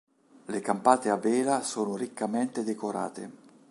Le 0.45 0.61
campate 0.61 1.11
a 1.11 1.15
vela 1.15 1.61
sono 1.61 1.95
riccamente 1.95 2.63
decorate. 2.63 3.29